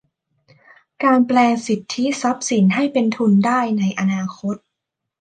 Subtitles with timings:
[1.03, 4.55] การแปลงสิทธิทรัพย์สินให้เป็นทุนได้ในอนาคต